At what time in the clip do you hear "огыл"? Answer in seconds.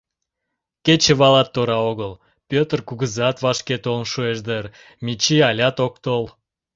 1.91-2.13